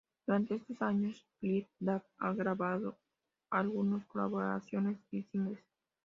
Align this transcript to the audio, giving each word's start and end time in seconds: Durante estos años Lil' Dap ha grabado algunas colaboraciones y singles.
Durante 0.25 0.55
estos 0.55 0.81
años 0.81 1.23
Lil' 1.41 1.67
Dap 1.79 2.01
ha 2.17 2.33
grabado 2.33 2.97
algunas 3.51 4.03
colaboraciones 4.07 4.97
y 5.11 5.21
singles. 5.21 5.63